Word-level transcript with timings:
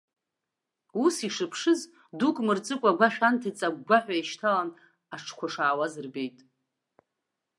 Ус 1.03 1.15
ишыԥшыз, 1.27 1.79
дук 2.19 2.37
мырҵыкәа 2.45 2.89
агәашә 2.91 3.19
анҭыҵ 3.27 3.59
агәгәаҳәа 3.67 4.13
еишьҭалан 4.15 4.69
аҽқәа 5.15 5.47
шаауаз 5.53 5.93
рбеит. 6.05 6.37